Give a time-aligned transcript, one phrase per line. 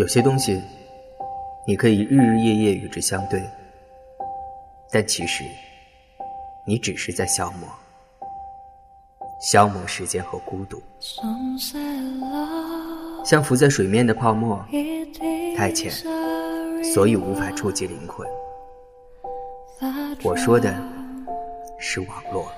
[0.00, 0.58] 有些东西，
[1.66, 3.38] 你可以日日夜夜与之相对，
[4.90, 5.44] 但其实，
[6.64, 7.68] 你只是在消磨，
[9.42, 10.82] 消磨时间和孤独，
[13.26, 14.64] 像浮在水面的泡沫，
[15.54, 15.92] 太浅，
[16.82, 18.26] 所以无法触及灵魂。
[20.22, 20.74] 我说的
[21.78, 22.50] 是网络。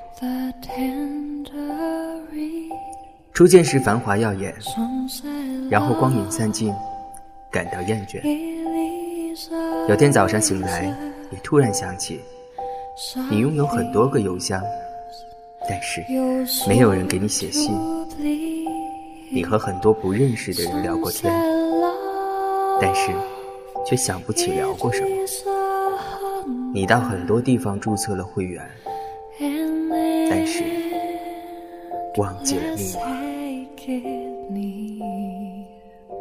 [3.34, 4.54] 初见时繁华耀眼，
[5.68, 6.72] 然后光影散尽。
[7.52, 8.18] 感到厌倦。
[9.88, 10.92] 有天早上醒来，
[11.30, 12.20] 你突然想起，
[13.30, 14.62] 你拥有很多个邮箱，
[15.68, 16.02] 但是
[16.66, 17.78] 没有人给你写信。
[19.30, 21.32] 你和很多不认识的人聊过天，
[22.80, 23.10] 但是
[23.86, 25.08] 却想不起聊过什么。
[26.74, 28.66] 你到很多地方注册了会员，
[30.30, 30.62] 但是
[32.16, 33.00] 忘记了密码。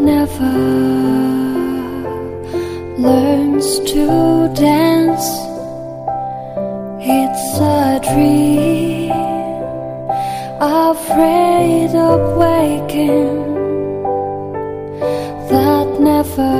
[0.00, 0.52] never
[2.98, 5.28] learns to dance.
[7.00, 9.12] It's a dream,
[10.60, 13.36] afraid of waking,
[15.50, 16.56] that never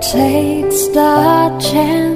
[0.00, 2.15] takes the chance.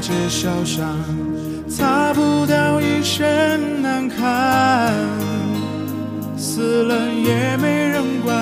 [0.00, 0.96] 街小巷，
[1.68, 4.94] 擦不掉一身难堪。
[6.36, 8.34] 死了也没人管，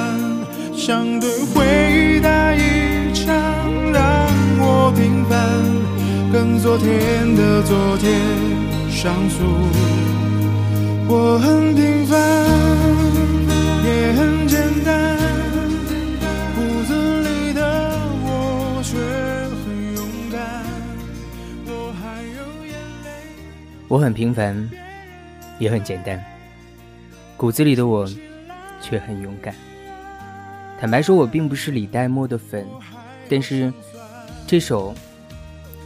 [0.73, 3.35] 想对回忆打一枪，
[3.93, 4.29] 让
[4.61, 5.37] 我平凡，
[6.33, 8.21] 跟昨天的昨天
[8.89, 9.45] 上诉。
[11.09, 12.17] 我很平凡，
[23.89, 24.69] 我很平凡，
[25.59, 26.23] 也很简单。
[27.39, 28.07] 骨子里的我
[28.83, 29.55] 却很勇敢。
[30.79, 32.67] 坦白说，我并不是李代沫的粉，
[33.31, 33.73] 但是
[34.47, 34.95] 这首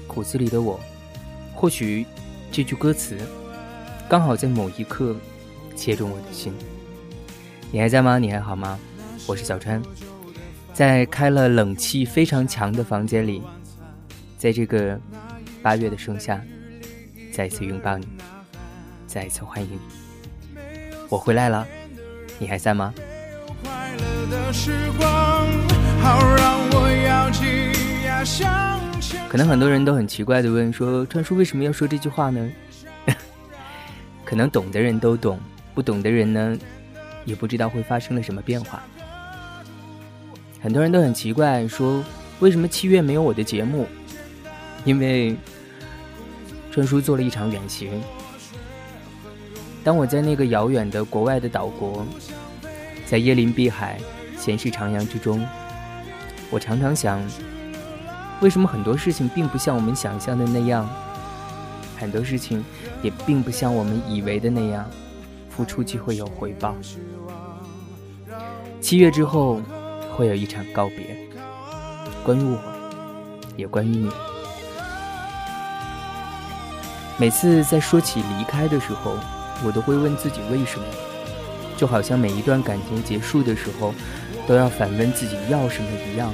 [0.08, 0.80] 骨子里的我，
[1.54, 2.04] 或许
[2.50, 3.16] 这句歌词。
[4.08, 5.16] 刚好在某一刻，
[5.76, 6.52] 切中我的心。
[7.70, 8.18] 你还在吗？
[8.18, 8.78] 你还好吗？
[9.28, 9.80] 我是小川，
[10.74, 13.40] 在开了冷气非常强的房间里，
[14.36, 15.00] 在这个
[15.62, 16.42] 八月的盛夏，
[17.32, 18.06] 再一次拥抱你，
[19.06, 19.80] 再一次欢迎你。
[21.08, 21.66] 我回来了，
[22.38, 22.92] 你还在吗？
[29.30, 32.52] 可能很多人都很奇怪的问说：“川叔为什么要说这句话呢？”
[34.26, 35.40] 可能懂的人都懂，
[35.74, 36.58] 不懂的人呢，
[37.24, 38.82] 也不知道会发生了什么变化。
[40.60, 42.04] 很多人都很奇怪，说
[42.40, 43.86] 为什么七月没有我的节目？
[44.84, 45.34] 因为
[46.72, 48.00] 川叔做了一场远行。
[49.84, 52.06] 当我在那个遥远的国外的岛国，
[53.04, 54.00] 在椰林碧海、
[54.38, 55.46] 闲适徜徉之中，
[56.50, 57.20] 我常常想，
[58.40, 60.88] 为什么很多事情并不像我们想象的那样？
[61.98, 62.64] 很多事情
[63.02, 64.88] 也并不像我们以为的那样，
[65.50, 66.74] 付出就会有回报。
[68.80, 69.60] 七月之后
[70.16, 71.16] 会有一场告别，
[72.24, 72.58] 关于我，
[73.58, 74.10] 也关于你。
[77.18, 79.16] 每次在说起离开的时候，
[79.64, 80.84] 我都会问自己为什么，
[81.76, 83.94] 就好像每一段感情结束的时候，
[84.46, 86.32] 都要反问自己要什么一样。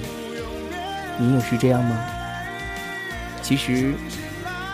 [1.18, 1.98] 你也是这样吗？
[3.42, 3.92] 其实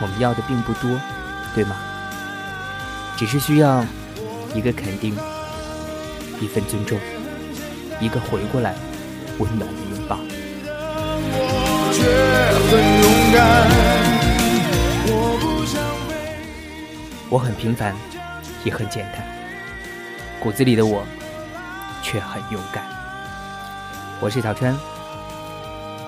[0.01, 1.01] 我们要的并不多，
[1.55, 1.77] 对吗？
[3.17, 3.85] 只是需要
[4.55, 5.17] 一个肯定，
[6.41, 6.99] 一份尊重，
[8.01, 8.75] 一个回过来
[9.39, 10.19] 温暖的拥抱。
[12.67, 12.77] 我
[14.11, 14.14] 很
[17.31, 17.97] 我很平凡，
[18.65, 19.27] 也很简单，
[20.41, 21.05] 骨子里的我
[22.03, 22.85] 却很勇敢。
[24.21, 24.77] 我是小川，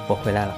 [0.08, 0.54] 我回来了。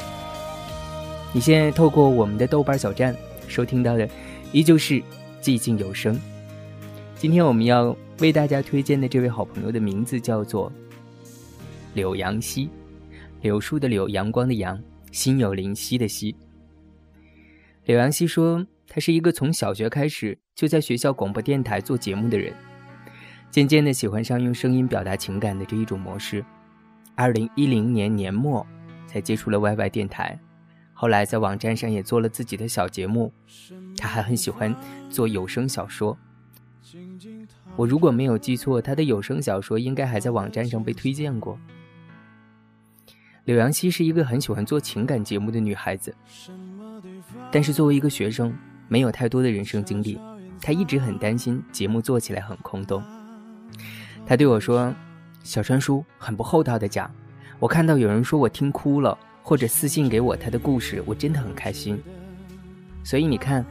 [1.32, 3.14] 你现在透过我们的豆瓣小站
[3.46, 4.08] 收听到的，
[4.52, 5.00] 依旧是
[5.40, 6.18] 寂静有声。
[7.16, 10.70] 今天我们要为大家推荐的这位好朋友的名字叫做
[11.94, 12.68] 柳阳溪，
[13.42, 14.78] 柳树的柳，阳光的阳，
[15.12, 16.34] 心有灵犀的犀。
[17.84, 22.52] 柳阳溪说，他是一个从小学开始就在学校广播电台做节目的人，
[23.50, 26.44] 渐渐的喜欢上用声音表达情感的这一种模式。
[27.14, 28.66] 二零一零年年末，
[29.06, 30.38] 才接触了 YY 电台，
[30.94, 33.32] 后来在网站上也做了自己的小节目。
[33.96, 34.74] 他还很喜欢
[35.10, 36.16] 做有声小说。
[37.76, 41.58] 我如果没有记错，他的有声小说应该还在网站上被推荐过。
[43.44, 46.14] 柳阳熙是一个很喜欢做情感节目的女孩子，
[47.50, 48.54] 但是作为一个学生，
[48.88, 50.18] 没有太多的人生经历，
[50.60, 53.02] 他一直很担心节目做起来很空洞。
[54.26, 54.92] 他对我说。
[55.44, 57.10] 小川叔很不厚道的讲，
[57.58, 61.98] 我看到有人说我听哭了，或者私信给我他的故事，我真的很开心。
[63.02, 63.64] 所以你看，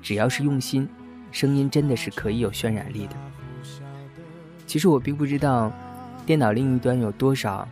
[0.00, 0.88] 只要是用心，
[1.32, 3.16] 声音真的是可以有渲染力的。
[4.64, 5.72] 其实我并不知道，
[6.24, 7.66] 电脑另一端有多少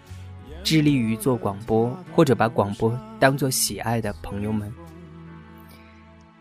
[0.65, 4.73] 致力于做广播或者把广播当做喜爱的朋友们。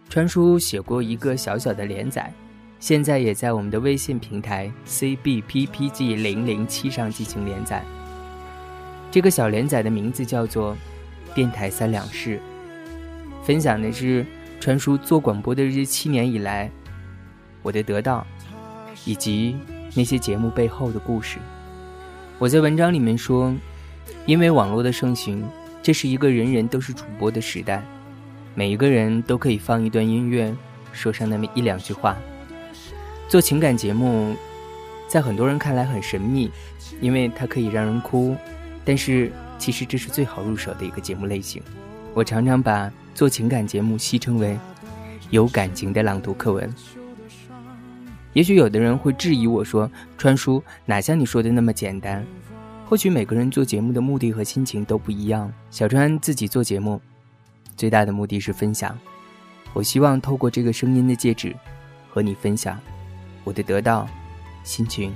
[0.10, 2.32] 川叔写过一个小小的连载。
[2.80, 7.84] 现在也在我们的微信平台 cbppg 零零七上进行连载。
[9.10, 10.74] 这个小连载的名字叫做
[11.34, 12.38] 《电台三两事》，
[13.46, 14.26] 分享的是
[14.60, 16.70] 传叔做广播的这七年以来
[17.64, 18.28] 我的得到，
[19.06, 19.56] 以及
[19.96, 21.40] 那些节目背后的故事。
[22.38, 23.56] 我在文章里面说，
[24.28, 25.44] 因为网络的盛行，
[25.82, 27.84] 这是一个人人都是主播的时代，
[28.56, 30.52] 每一个人都可以放一段音乐，
[30.94, 32.18] 说上那么一两句话。
[33.28, 34.34] 做情感节目，
[35.10, 36.50] 在很多人看来很神秘，
[37.02, 38.36] 因为它可以让人哭。
[38.86, 41.62] 但是，其实这是最好入手的一个节目类型。
[42.14, 44.58] 我常常把做情感节目戏称为
[45.32, 46.74] “有感情的朗读课文”。
[48.32, 52.26] 也许有的人会质疑我说：“川叔哪像你说的那么简单？”
[52.88, 55.52] 或许每个人做节目的目的和心情都不一样。
[55.72, 57.02] 小川自己做节目，
[57.76, 58.98] 最大的目的是分享。
[59.74, 61.56] 我希望透过这个声音的戒指，
[62.10, 62.80] 和你分享。
[63.44, 64.08] 我的得到、
[64.64, 65.14] 心情、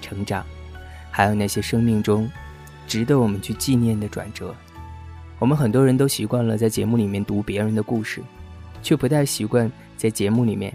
[0.00, 0.44] 成长，
[1.10, 2.30] 还有那些生命中
[2.86, 4.54] 值得我们去纪念的转折。
[5.38, 8.22] 我们很多人都习惯了在节目里面读别人的故事，
[8.82, 10.72] 却不太习惯在节目里面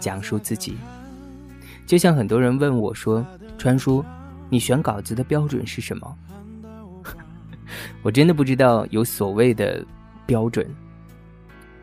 [0.00, 0.76] 讲述自己。
[1.86, 3.24] 就像很多人问我说
[3.58, 4.04] ：“川叔，
[4.48, 6.16] 你选稿子的标准是什么？”
[8.02, 9.84] 我真的不知道有所谓的
[10.28, 10.68] 标准。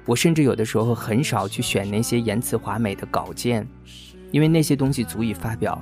[0.06, 3.68] 我甚至有的时候很少去选那些言辞华美的稿件。
[4.32, 5.82] 因为那些东西足以发表，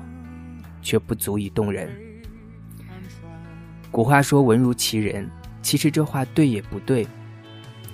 [0.80, 1.90] 却不足以动人。
[3.90, 5.28] 古话说“文如其人”，
[5.64, 7.08] 其实这话对也不对。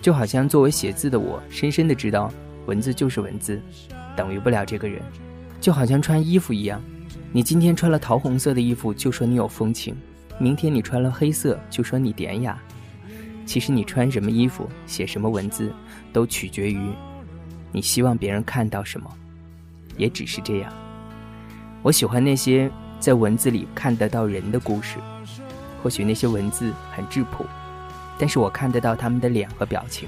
[0.01, 2.29] 就好像作为写字的我，深深的知道，
[2.65, 3.61] 文字就是文字，
[4.17, 5.01] 等于不了这个人。
[5.61, 6.81] 就好像穿衣服一样，
[7.31, 9.93] 你今天穿了桃红色的衣服，就说你有风情；
[10.39, 12.61] 明天你穿了黑色，就说你典雅。
[13.49, 15.73] 其实你穿什么衣服，写什么文字，
[16.13, 16.87] 都取决于
[17.71, 19.09] 你希望别人看到什么。
[19.97, 20.71] 也只是这样。
[21.81, 24.99] 我喜欢那些在文字里看得到人的故事，
[25.81, 27.43] 或许那些文字很质朴，
[28.19, 30.07] 但是我看得到他们的脸和表情。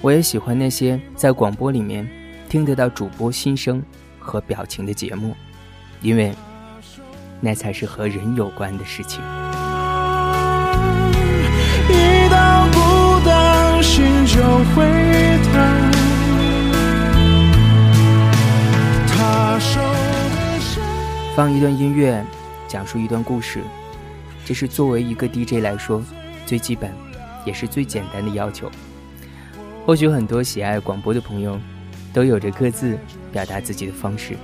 [0.00, 2.08] 我也喜欢那些在广播里面
[2.48, 3.84] 听得到主播心声
[4.18, 5.36] 和表情的节目，
[6.00, 6.34] 因为
[7.42, 9.20] 那才是和人有关的事情。
[21.34, 22.22] 放一段音乐，
[22.68, 23.62] 讲述一段故事，
[24.44, 26.02] 这是作为一个 DJ 来说
[26.44, 26.92] 最基本，
[27.46, 28.70] 也是最简单的要求。
[29.86, 31.58] 或许很多喜爱广播的朋友，
[32.12, 32.98] 都有着各自
[33.32, 34.36] 表达自己的方式。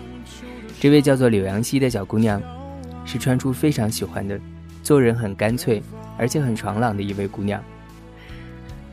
[0.81, 2.41] 这位叫做柳阳熙的小姑娘，
[3.05, 4.41] 是川出非常喜欢的，
[4.83, 5.83] 做人很干脆，
[6.17, 7.63] 而且很爽朗的一位姑娘。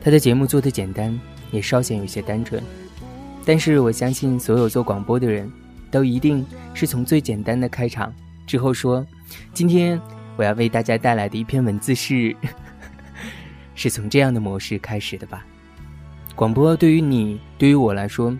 [0.02, 1.18] 她的节目做的简单，
[1.50, 2.62] 也稍显有些单纯，
[3.46, 5.50] 但是我相信所有做广播的人。
[5.96, 8.12] 都一定是从最简单的开场
[8.46, 9.04] 之后说
[9.54, 9.98] ：“今天
[10.36, 12.36] 我要为大家带来的一篇文字是，
[13.74, 15.46] 是从这样的模式开始的吧。
[16.34, 18.36] 广播对于你，对于我来说，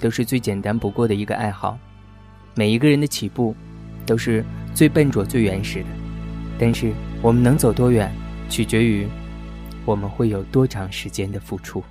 [0.00, 1.78] 都是最简单不过的一个爱好。
[2.56, 3.54] 每一个人的起步，
[4.04, 4.44] 都是
[4.74, 5.86] 最笨拙、最原始的。
[6.58, 6.92] 但是
[7.22, 8.12] 我们能走多远，
[8.48, 9.06] 取决于
[9.84, 11.84] 我们会有多长时间的付出。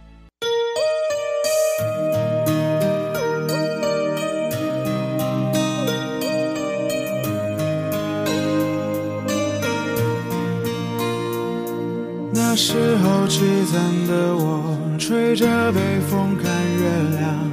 [12.62, 13.40] 时候凄
[13.72, 17.50] 惨的我，吹着北风看月亮。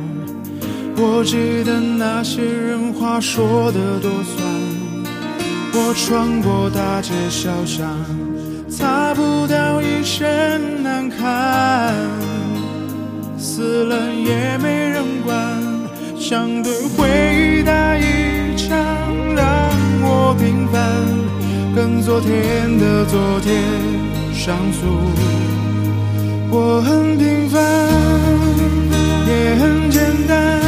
[0.96, 4.44] 我记得那些人话说的多酸。
[5.75, 7.86] 我穿过大街小巷，
[8.68, 11.94] 擦不掉一身难堪。
[13.38, 15.38] 死了也没人管，
[16.18, 17.06] 想对回
[17.38, 18.76] 忆打一枪，
[19.36, 19.70] 让
[20.02, 20.82] 我平凡，
[21.76, 24.05] 跟昨天的昨天。
[24.46, 24.86] 上诉，
[26.52, 27.60] 我很平凡，
[29.26, 30.60] 也很简单。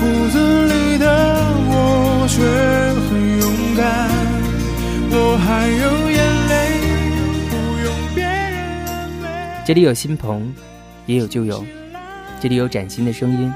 [0.00, 1.04] 骨子里的
[1.68, 2.40] 我却
[3.04, 4.08] 很勇敢。
[5.10, 6.16] 我还有眼
[6.48, 6.56] 泪，
[7.50, 8.32] 不用别人
[8.86, 9.28] 安慰。
[9.66, 10.50] 这里有新朋，
[11.04, 11.62] 也有旧友，
[12.40, 13.52] 这里有崭新的声音，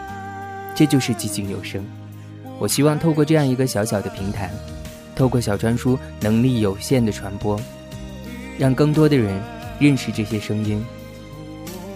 [0.75, 1.82] 这就是寂静有声。
[2.58, 4.50] 我希望透过这样一个小小的平台，
[5.16, 7.58] 透过小川叔能力有限的传播。
[8.59, 9.40] 让更多的人
[9.78, 10.85] 认识这些声音。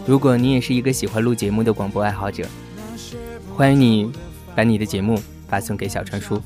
[0.06, 2.44] 如果你也是一个喜欢录节目的广播爱好者，
[3.54, 4.12] 欢迎你
[4.54, 6.40] 把你的节目发送给小川叔。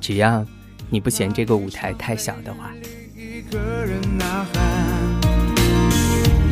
[0.00, 0.44] 只要
[0.90, 2.70] 你不嫌这个舞台太小的话。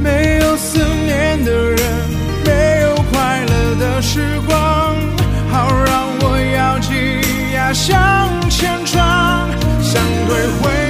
[0.02, 1.78] 没有思念的人，
[2.44, 4.96] 没有快乐的时光，
[5.50, 6.94] 好让我咬紧
[7.52, 9.48] 牙向前闯，
[9.82, 10.85] 想对回。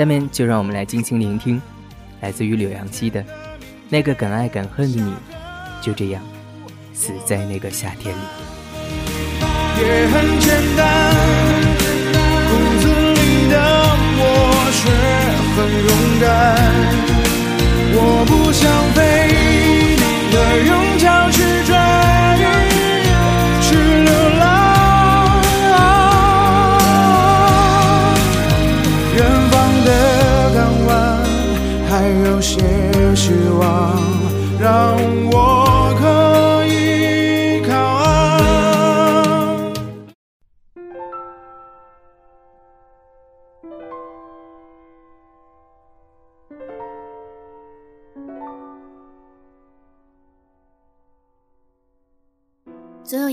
[0.00, 1.60] 下面就让我们来静心聆听，
[2.22, 3.22] 来自于柳阳溪的
[3.90, 5.12] 那个敢爱敢恨的你，
[5.82, 6.22] 就这样
[6.94, 8.18] 死在那个夏天里。
[9.78, 11.14] 也很简单，
[12.48, 13.60] 骨子里的
[14.16, 14.24] 我
[14.72, 14.88] 却
[15.54, 16.32] 很勇敢，
[17.92, 18.98] 我不想飞，
[20.32, 21.59] 的用脚去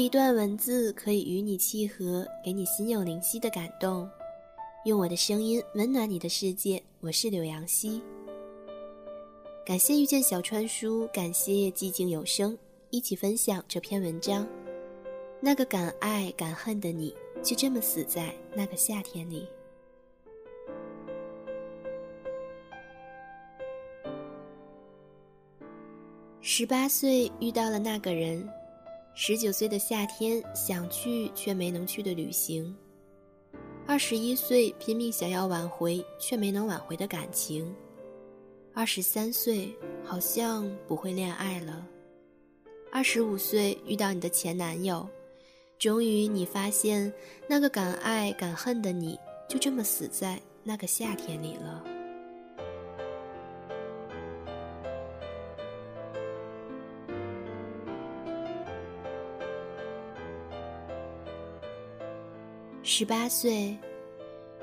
[0.08, 4.10] 一段文字可以与你契合，给你心有灵犀的感动。
[4.86, 8.02] 用我的声音温暖你的世界，我是柳阳溪。
[9.66, 12.58] 感谢遇见小川叔，感谢寂静有声，
[12.90, 14.48] 一起分享这篇文章。
[15.42, 19.46] 那个敢爱敢恨的你，就这么死在那个夏天里。
[26.40, 28.50] 十八岁遇到了那个人，
[29.20, 32.78] 十九岁的夏天想去却没能去的旅行，
[33.88, 37.76] 二十一岁拼命想要挽回却没能挽回的感情。
[38.76, 41.84] 二十三岁，好像不会恋爱了。
[42.92, 45.10] 二十五岁遇到你的前男友，
[45.80, 47.12] 终于你发现
[47.50, 49.18] 那个敢爱敢恨的你，
[49.50, 51.84] 就这么死在那个夏天里了。
[62.90, 63.78] 十八岁。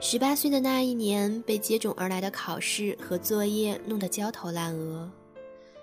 [0.00, 5.10] 十八岁的那一年，被接踵而来的考试和作业弄得焦头烂额，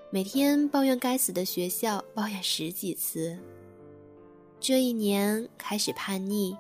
[0.10, 3.38] 每天抱怨该死的学校，抱怨十几次。
[4.60, 6.58] 这一年开始叛逆，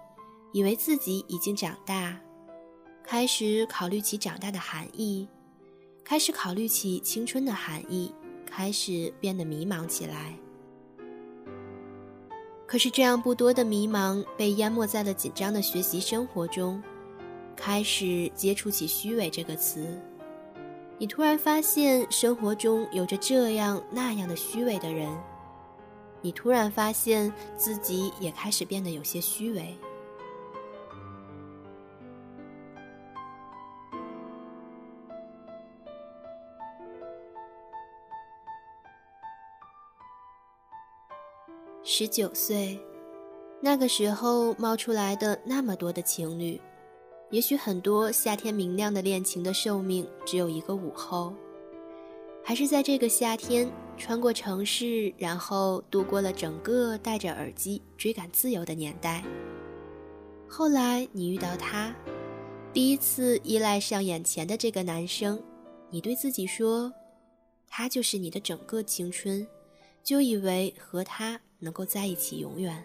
[0.53, 2.15] 以为自己已经长大，
[3.03, 5.27] 开始考虑起长大的含义，
[6.03, 8.13] 开始考虑起青春的含义，
[8.45, 10.35] 开始变得迷茫起来。
[12.71, 16.81] 可是这样不多的迷茫，被淹没在了紧张的学习生活中。
[17.53, 19.85] 开始接触起“虚伪”这个词，
[20.97, 25.09] 你突然发现生活中有着这样那样的虚伪的人，
[26.21, 29.77] 你突然发现自己也开始变得有些虚伪。
[41.93, 42.79] 十九岁。
[43.59, 46.57] 那个时候冒出来的那么多的情侣，
[47.31, 51.33] 也许很多夏天明亮的恋情的寿命只有一个午后，
[52.41, 59.21] 还是在这个夏天穿过城市，然后度过了整个戴着耳机追赶自由的年代。
[60.47, 61.93] 后来你遇到他，
[62.71, 65.37] 第一次依赖上眼前的这个男生，
[65.89, 66.89] 你对自己说，
[67.67, 69.45] 他就是你的整个青春，
[70.01, 72.83] 就以为和他能够在一起永远。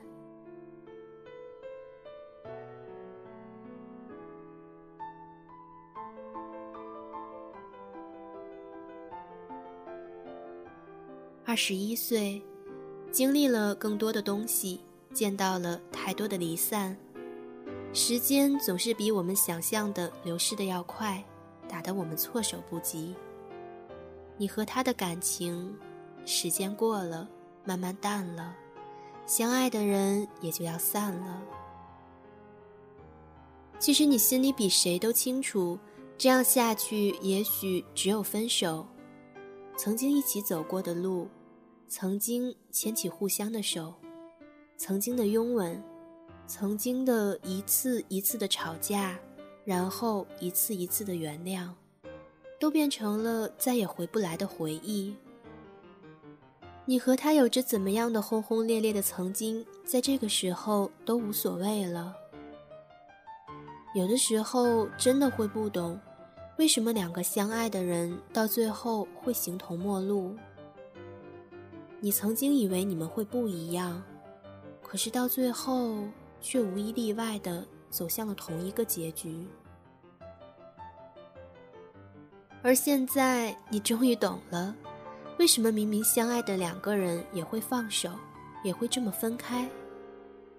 [11.45, 12.43] 二十一岁，
[13.11, 14.81] 经历了更多的东西，
[15.15, 16.95] 见到了太多的离散。
[17.95, 21.25] 时间总是比我们想象的流逝的要快，
[21.67, 23.15] 打得我们措手不及。
[24.37, 25.75] 你和他的感情，
[26.27, 27.27] 时间过了，
[27.65, 28.55] 慢慢淡了，
[29.27, 31.43] 相爱的人也就要散了。
[33.79, 35.79] 其实你心里比谁都清楚，
[36.17, 38.87] 这样下去也许只有分手。
[39.77, 41.29] 曾经一起走过的路，
[41.89, 43.93] 曾经牵起互相的手，
[44.79, 45.83] 曾经的拥吻。
[46.49, 49.19] 曾经的一次一次的吵架，
[49.65, 51.71] 然后一次一次的原谅，
[52.61, 55.17] 都变成了再也回不来的回忆。
[56.87, 62.15] 你和他有着怎么样的轰轰烈烈的曾经，在这个时候都无所谓了。
[63.95, 66.01] 有的时候真的会不懂，
[66.57, 70.35] 为什么两个相爱的人到最后会形同陌路。
[72.01, 74.03] 你曾经以为你们会不一样，
[74.83, 75.99] 可是到最后。
[76.39, 79.49] 却无一例外的走向了同一个结局，
[82.63, 84.77] 而现在你终于懂了，
[85.39, 88.11] 为什么明明相爱的两个人也会放手，
[88.65, 89.69] 也会这么分开？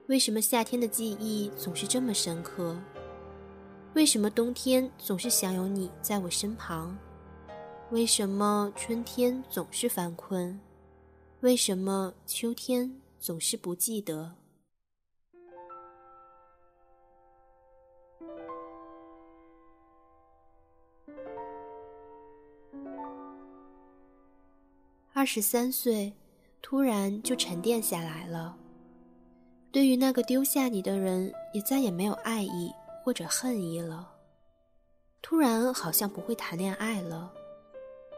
[0.05, 2.77] 为什么夏天的记忆总是这么深刻？
[3.95, 6.95] 为什么冬天总是想有你在我身旁？
[7.89, 10.59] 为什么春天总是犯困？
[11.41, 14.35] 为什么秋天总是不记得？
[25.27, 26.11] 十三岁，
[26.61, 28.57] 突然就沉淀下来了。
[29.71, 34.09] 对于那个丢下你的人，也再也没有爱意或者恨意了。
[35.21, 37.31] 突然好像不会谈恋爱了，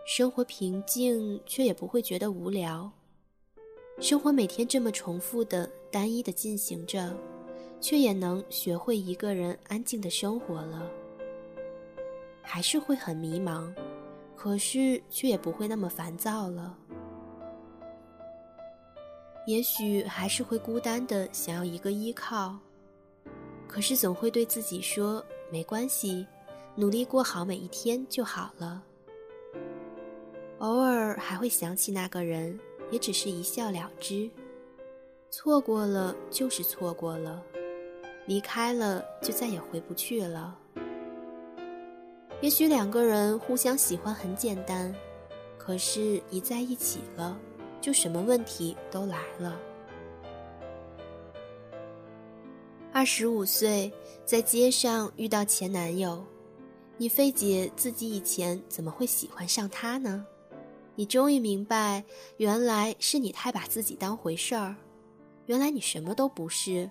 [0.05, 2.89] 生活平静，却也不会觉得无聊。
[3.99, 7.13] 生活每天这么重复的、单一的进行着，
[7.81, 10.89] 却也能学会一个人安静的生活了。
[12.41, 13.73] 还是会很迷茫，
[14.35, 16.78] 可是却也不会那么烦躁了。
[19.49, 22.55] 也许还是会孤单的，想要一个依靠，
[23.67, 26.23] 可是总会对自己说没关系，
[26.75, 28.83] 努力过好每一天就好了。
[30.59, 32.59] 偶尔还会想起那个人，
[32.91, 34.29] 也只是一笑了之。
[35.31, 37.41] 错过了就是错过了，
[38.27, 40.55] 离开了就再也回不去了。
[42.39, 44.93] 也许两个人互相喜欢很简单，
[45.57, 47.35] 可是，一在一起了。
[47.81, 49.59] 就什么问题都来了。
[52.91, 53.91] 二十五岁，
[54.25, 56.23] 在街上遇到前男友，
[56.97, 60.25] 你费解自己以前怎么会喜欢上他呢？
[60.95, 62.03] 你终于明白，
[62.37, 64.75] 原来是你太把自己当回事儿，
[65.45, 66.89] 原来你什么都不是，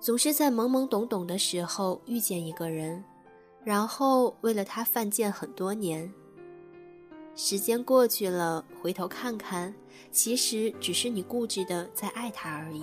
[0.00, 3.02] 总是在懵懵懂懂的时候遇见一个人，
[3.64, 6.12] 然后为了他犯贱很多年。
[7.40, 9.72] 时间过去了，回头看看，
[10.10, 12.82] 其实只是你固执的在爱他而已。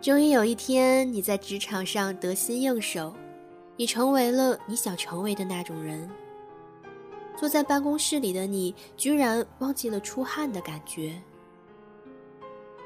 [0.00, 3.12] 终于有一天，你在职场上得心应手，
[3.76, 6.08] 你成为了你想成为的那种人。
[7.36, 11.20] 坐在办公室里的你，居然忘记了出汗的感觉。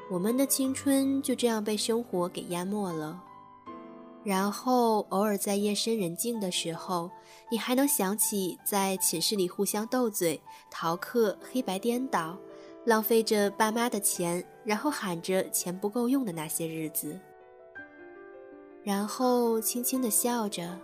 [0.09, 3.21] 我们的青春就这样被生活给淹没了。
[4.25, 7.11] 然后偶尔在夜深人静的时候，
[7.51, 12.35] 你还能想起在寝室里互相斗嘴、逃课、黑白颠倒、
[12.85, 17.19] 浪费着爸妈的钱，然后喊着钱不够用的那些日子。
[18.83, 20.75] 然后轻轻地笑着，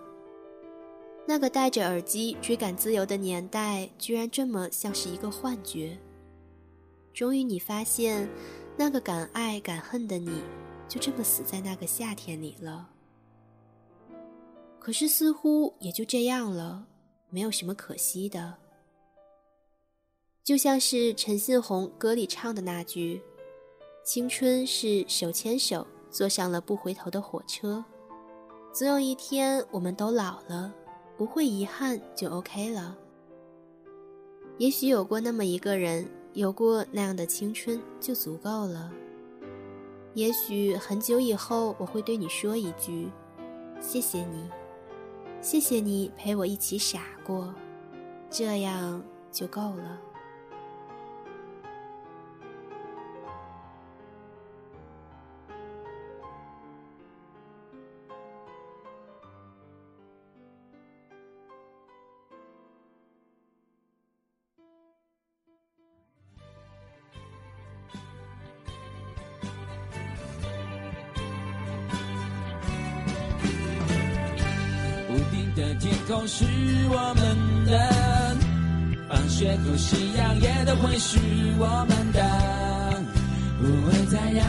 [1.27, 5.97] 那个戴着耳机追赶自由的年代，居然这么像是一个幻觉。
[7.11, 8.29] 终于，你发现，
[8.77, 10.43] 那个敢爱敢恨的你，
[10.87, 12.87] 就这么死在那个夏天里了。
[14.81, 16.87] 可是似乎也就这样了，
[17.29, 18.55] 没有什么可惜的。
[20.43, 23.21] 就像是陈信宏歌里唱的那句
[24.03, 27.85] ：“青春是手牵手坐上了不回头的火车，
[28.73, 30.73] 总有一天我们都老了，
[31.15, 32.97] 不会遗憾就 OK 了。
[34.57, 38.91] 也许有过那么一个人，有过那样的青春就足够了。
[40.15, 43.11] 也许很久以后我会对你说一句
[43.79, 44.49] ：“谢谢你，
[45.41, 47.53] 谢谢你陪我一起傻过，
[48.29, 49.99] 这样就够了。”
[77.11, 78.37] 我们的，
[79.09, 81.19] 放学后夕阳也都会是
[81.59, 82.23] 我们的，
[83.59, 84.45] 不会再让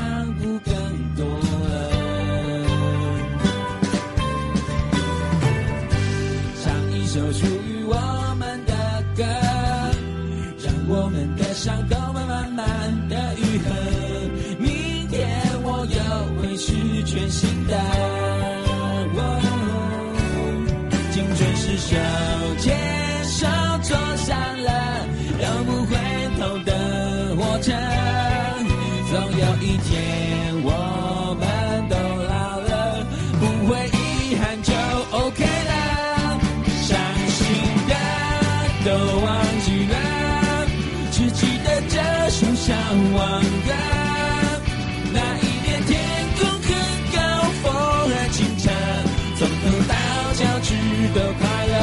[51.14, 51.75] 都快乐，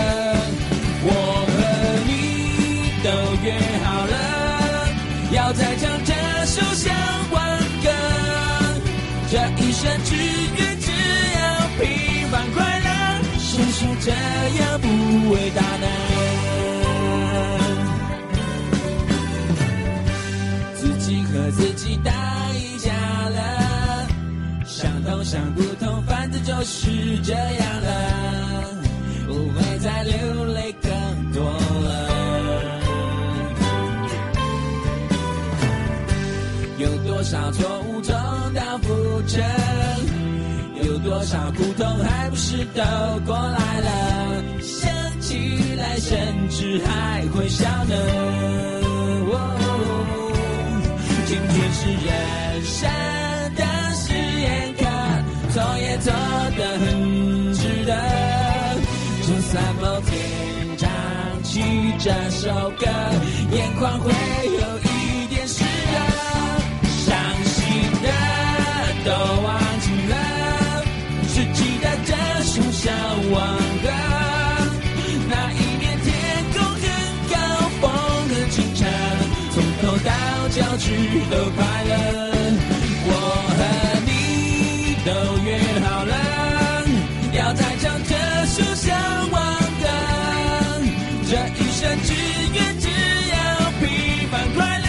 [1.05, 1.07] 我
[1.47, 1.57] 和
[2.07, 2.11] 你
[3.03, 3.07] 都
[3.43, 3.47] 约
[3.83, 4.15] 好了，
[5.31, 5.37] 要。
[5.51, 6.13] 再唱这
[6.45, 6.93] 首向
[7.31, 7.41] 往
[7.83, 7.89] 歌，
[9.29, 10.91] 这一生只愿只
[11.35, 11.39] 要
[11.79, 11.83] 平
[12.29, 12.87] 凡快乐，
[13.39, 14.85] 谁说这样不
[15.31, 15.87] 伟大呢？
[20.75, 22.11] 自己和自己打
[22.53, 24.07] 一架了，
[24.65, 28.78] 想通想不通，反正就是这样了，
[29.29, 30.91] 不会再流泪更
[31.31, 31.91] 多了。
[36.79, 38.11] 有多少错误重
[38.55, 39.39] 蹈覆辙，
[40.83, 42.81] 有多少苦痛还不是都
[43.25, 44.43] 过来了？
[44.61, 44.89] 想
[45.21, 47.95] 起来甚至还会笑呢。
[51.27, 52.89] 今天是人生
[62.01, 62.85] 这首歌，
[63.51, 65.97] 眼眶会有一点湿了，
[67.05, 67.59] 伤心
[68.01, 68.07] 的。
[69.03, 70.13] 都忘记了，
[71.27, 72.13] 只记得这
[72.45, 72.93] 首向
[73.31, 73.89] 往歌。
[75.27, 76.07] 那一年天
[76.53, 76.83] 空很
[77.29, 77.35] 高，
[77.81, 77.83] 风
[78.29, 78.85] 很清澈，
[79.51, 80.09] 从头到
[80.47, 80.85] 脚趾
[81.29, 81.91] 都快乐。
[83.11, 83.11] 我
[83.57, 83.59] 和
[84.05, 84.09] 你
[85.03, 85.11] 都
[85.43, 85.47] 约
[85.83, 86.13] 好了，
[87.33, 88.87] 要再唱这首向
[89.31, 89.58] 往。
[91.29, 91.37] 这一
[91.71, 92.13] 生只
[92.55, 92.87] 愿只
[93.29, 93.35] 要
[93.79, 94.85] 平凡快乐，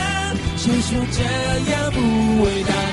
[0.56, 1.20] 谁说这
[1.70, 1.98] 样不
[2.42, 2.89] 伟大？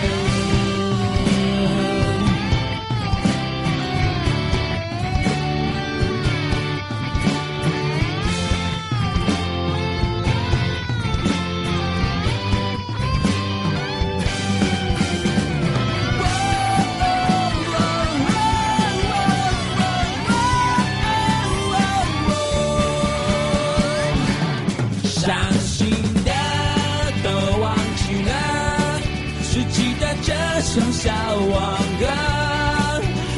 [31.38, 31.54] 小王
[32.00, 32.04] 歌，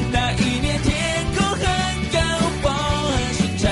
[0.09, 0.95] 那一年天
[1.35, 1.61] 空很
[2.13, 2.17] 高，
[2.61, 2.71] 风
[3.11, 3.67] 很清澈，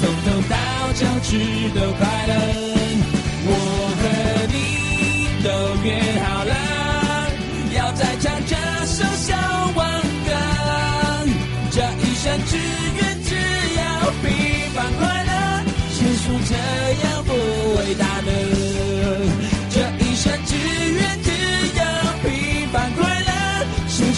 [0.00, 0.54] 从头到
[0.94, 1.30] 脚趾
[1.70, 2.32] 都快乐。
[3.46, 3.50] 我
[4.00, 4.02] 和
[4.50, 4.58] 你
[5.44, 5.46] 都
[5.84, 5.86] 约
[6.24, 6.52] 好了，
[7.76, 8.52] 要再唱这
[8.84, 9.30] 首小
[9.76, 9.80] 王
[10.26, 10.30] 歌。
[11.70, 12.56] 这一生只
[12.96, 13.30] 愿只
[13.76, 13.80] 要
[14.22, 14.26] 平
[14.74, 15.30] 凡快乐，
[15.92, 16.52] 谁说这
[17.06, 17.30] 样不
[17.78, 18.32] 伟大呢？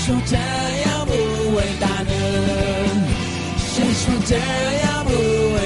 [0.05, 1.13] 说这样不
[1.57, 2.11] 伟大呢？
[3.57, 5.64] 谁说这样不？